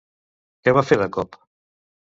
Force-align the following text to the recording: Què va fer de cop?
Què 0.63 0.73
va 0.79 0.85
fer 0.89 0.99
de 1.05 1.11
cop? 1.19 1.41